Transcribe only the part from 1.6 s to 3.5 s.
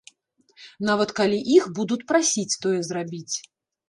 будуць прасіць тое зрабіць.